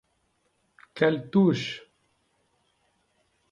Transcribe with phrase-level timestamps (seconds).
[0.95, 1.87] Quelle touche!